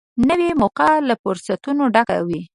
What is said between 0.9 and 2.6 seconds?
له فرصتونو ډکه وي